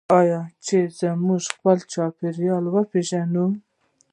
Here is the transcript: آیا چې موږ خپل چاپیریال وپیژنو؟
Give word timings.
آیا 0.19 0.41
چې 0.65 0.77
موږ 1.27 1.41
خپل 1.55 1.77
چاپیریال 1.93 2.63
وپیژنو؟ 2.69 3.45